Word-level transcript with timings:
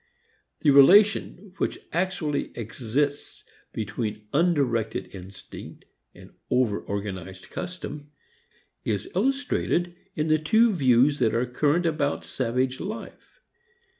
The 0.61 0.71
relation 0.71 1.53
which 1.59 1.77
actually 1.93 2.49
exists 2.57 3.43
between 3.71 4.25
undirected 4.33 5.13
instinct 5.13 5.85
and 6.15 6.33
over 6.49 6.79
organized 6.79 7.51
custom 7.51 8.09
is 8.83 9.11
illustrated 9.13 9.95
in 10.15 10.27
the 10.27 10.39
two 10.39 10.73
views 10.73 11.19
that 11.19 11.35
are 11.35 11.45
current 11.45 11.85
about 11.85 12.25
savage 12.25 12.79
life. 12.79 13.41